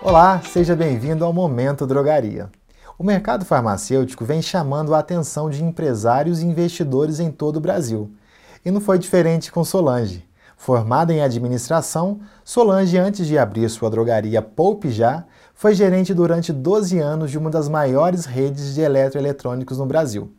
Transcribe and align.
Olá, 0.00 0.40
seja 0.42 0.76
bem-vindo 0.76 1.24
ao 1.24 1.32
Momento 1.32 1.84
Drogaria. 1.84 2.48
O 2.96 3.02
mercado 3.02 3.44
farmacêutico 3.44 4.24
vem 4.24 4.40
chamando 4.40 4.94
a 4.94 5.00
atenção 5.00 5.50
de 5.50 5.64
empresários 5.64 6.40
e 6.40 6.46
investidores 6.46 7.18
em 7.18 7.32
todo 7.32 7.56
o 7.56 7.60
Brasil. 7.60 8.08
E 8.64 8.70
não 8.70 8.80
foi 8.80 8.96
diferente 8.96 9.50
com 9.50 9.64
Solange. 9.64 10.24
Formada 10.56 11.12
em 11.12 11.20
administração, 11.20 12.20
Solange, 12.44 12.96
antes 12.96 13.26
de 13.26 13.36
abrir 13.36 13.68
sua 13.68 13.90
drogaria 13.90 14.40
Poupe 14.40 14.88
Já, 14.88 15.24
foi 15.52 15.74
gerente 15.74 16.14
durante 16.14 16.52
12 16.52 17.00
anos 17.00 17.32
de 17.32 17.36
uma 17.36 17.50
das 17.50 17.68
maiores 17.68 18.24
redes 18.24 18.74
de 18.74 18.80
eletroeletrônicos 18.80 19.78
no 19.78 19.86
Brasil. 19.86 20.32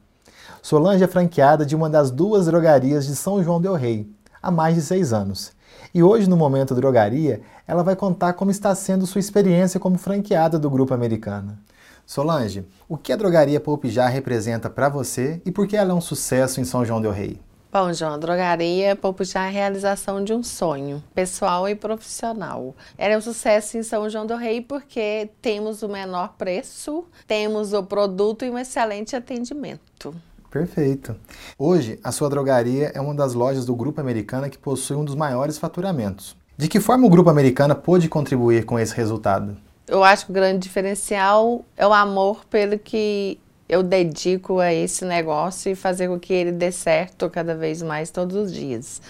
Solange 0.61 1.03
é 1.03 1.07
franqueada 1.07 1.65
de 1.65 1.75
uma 1.75 1.89
das 1.89 2.11
duas 2.11 2.45
drogarias 2.45 3.05
de 3.05 3.15
São 3.15 3.43
João 3.43 3.59
del 3.59 3.75
Rei, 3.75 4.09
há 4.41 4.51
mais 4.51 4.75
de 4.75 4.81
seis 4.81 5.13
anos. 5.13 5.51
E 5.93 6.03
hoje, 6.03 6.29
no 6.29 6.37
Momento 6.37 6.75
Drogaria, 6.75 7.41
ela 7.67 7.83
vai 7.83 7.95
contar 7.95 8.33
como 8.33 8.51
está 8.51 8.73
sendo 8.75 9.07
sua 9.07 9.19
experiência 9.19 9.79
como 9.79 9.97
franqueada 9.97 10.59
do 10.59 10.69
Grupo 10.69 10.93
Americana. 10.93 11.59
Solange, 12.05 12.65
o 12.87 12.97
que 12.97 13.13
a 13.13 13.15
drogaria 13.15 13.59
Poupe 13.59 13.87
Já 13.87 14.07
representa 14.07 14.67
para 14.67 14.89
você 14.89 15.39
e 15.45 15.51
por 15.51 15.67
que 15.67 15.77
ela 15.77 15.91
é 15.91 15.93
um 15.93 16.01
sucesso 16.01 16.59
em 16.59 16.65
São 16.65 16.83
João 16.83 16.99
del 16.99 17.11
Rei? 17.11 17.39
Bom, 17.71 17.93
João, 17.93 18.15
a 18.15 18.17
drogaria 18.17 18.95
Poupo 18.95 19.23
Já 19.23 19.43
é 19.43 19.47
a 19.47 19.51
realização 19.51 20.23
de 20.23 20.33
um 20.33 20.41
sonho, 20.41 21.03
pessoal 21.13 21.69
e 21.69 21.75
profissional. 21.75 22.75
Ela 22.97 23.13
é 23.13 23.17
um 23.17 23.21
sucesso 23.21 23.77
em 23.77 23.83
São 23.83 24.09
João 24.09 24.25
do 24.25 24.35
Rei 24.35 24.59
porque 24.59 25.29
temos 25.39 25.83
o 25.83 25.87
menor 25.87 26.33
preço, 26.35 27.05
temos 27.27 27.73
o 27.73 27.83
produto 27.83 28.43
e 28.43 28.49
um 28.49 28.57
excelente 28.57 29.15
atendimento. 29.15 30.15
Perfeito. 30.49 31.15
Hoje, 31.57 31.99
a 32.03 32.11
sua 32.11 32.29
drogaria 32.29 32.91
é 32.93 32.99
uma 32.99 33.13
das 33.13 33.33
lojas 33.33 33.65
do 33.65 33.75
Grupo 33.75 34.01
Americana 34.01 34.49
que 34.49 34.57
possui 34.57 34.95
um 34.95 35.05
dos 35.05 35.15
maiores 35.15 35.57
faturamentos. 35.57 36.35
De 36.57 36.67
que 36.67 36.79
forma 36.79 37.05
o 37.05 37.09
Grupo 37.09 37.29
Americana 37.29 37.75
pôde 37.75 38.09
contribuir 38.09 38.65
com 38.65 38.77
esse 38.77 38.93
resultado? 38.95 39.55
Eu 39.87 40.03
acho 40.03 40.25
que 40.25 40.31
o 40.31 40.33
grande 40.33 40.59
diferencial 40.59 41.63
é 41.77 41.87
o 41.87 41.93
amor 41.93 42.45
pelo 42.45 42.77
que 42.77 43.39
eu 43.67 43.83
dedico 43.83 44.59
a 44.59 44.73
esse 44.73 45.05
negócio 45.05 45.71
e 45.71 45.75
fazer 45.75 46.07
com 46.07 46.19
que 46.19 46.33
ele 46.33 46.51
dê 46.51 46.71
certo 46.71 47.29
cada 47.29 47.55
vez 47.55 47.81
mais 47.81 48.09
todos 48.09 48.35
os 48.35 48.51
dias. 48.51 49.01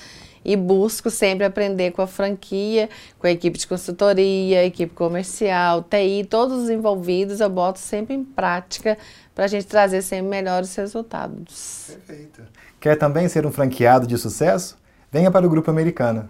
E 0.43 0.55
busco 0.55 1.09
sempre 1.09 1.45
aprender 1.45 1.91
com 1.91 2.01
a 2.01 2.07
franquia, 2.07 2.89
com 3.17 3.27
a 3.27 3.31
equipe 3.31 3.57
de 3.57 3.67
consultoria, 3.67 4.65
equipe 4.65 4.93
comercial, 4.93 5.83
TI, 5.83 6.25
todos 6.29 6.63
os 6.63 6.69
envolvidos, 6.69 7.39
eu 7.39 7.49
boto 7.49 7.79
sempre 7.79 8.15
em 8.15 8.23
prática 8.23 8.97
para 9.35 9.45
a 9.45 9.47
gente 9.47 9.67
trazer 9.67 10.01
sempre 10.01 10.27
melhores 10.27 10.75
resultados. 10.75 11.91
Perfeito. 12.07 12.41
Quer 12.79 12.95
também 12.95 13.27
ser 13.27 13.45
um 13.45 13.51
franqueado 13.51 14.07
de 14.07 14.17
sucesso? 14.17 14.77
Venha 15.11 15.29
para 15.31 15.45
o 15.45 15.49
Grupo 15.49 15.69
Americana. 15.69 16.29